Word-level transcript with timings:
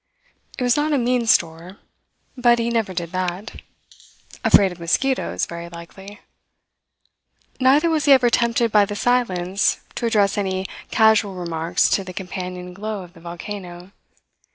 It 0.57 0.63
was 0.63 0.75
not 0.75 0.93
a 0.93 0.97
mean 0.97 1.27
store. 1.27 1.77
But 2.35 2.57
he 2.57 2.71
never 2.71 2.91
did 2.91 3.11
that. 3.11 3.61
Afraid 4.43 4.71
of 4.71 4.79
mosquitoes, 4.79 5.45
very 5.45 5.69
likely. 5.69 6.19
Neither 7.59 7.87
was 7.87 8.05
he 8.05 8.11
ever 8.11 8.31
tempted 8.31 8.71
by 8.71 8.83
the 8.85 8.95
silence 8.95 9.81
to 9.93 10.07
address 10.07 10.39
any 10.39 10.65
casual 10.89 11.35
remarks 11.35 11.87
to 11.91 12.03
the 12.03 12.13
companion 12.13 12.73
glow 12.73 13.03
of 13.03 13.13
the 13.13 13.19
volcano. 13.19 13.91